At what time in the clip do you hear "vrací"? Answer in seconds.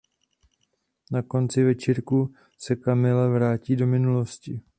3.29-3.75